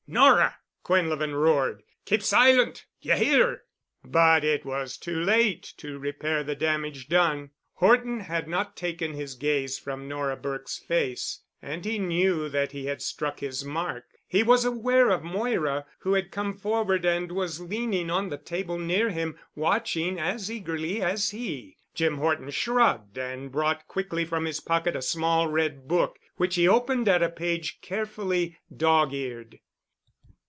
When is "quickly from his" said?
23.87-24.59